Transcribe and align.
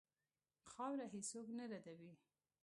خاوره 0.71 1.05
هېڅ 1.13 1.25
څوک 1.31 1.47
نه 1.57 1.65
ردوي. 1.71 2.13